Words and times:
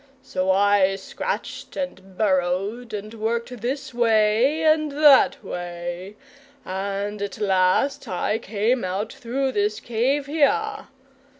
So 0.23 0.49
I 0.49 0.95
scratched 0.95 1.75
and 1.77 2.17
burrowed, 2.17 2.91
and 2.91 3.13
worked 3.13 3.61
this 3.61 3.93
way 3.93 4.63
and 4.63 4.91
that 4.93 5.43
way 5.43 6.15
and 6.65 7.21
at 7.21 7.37
last 7.37 8.07
I 8.07 8.39
came 8.39 8.83
out 8.83 9.13
through 9.13 9.51
this 9.51 9.79
cave 9.79 10.25
here. 10.25 10.87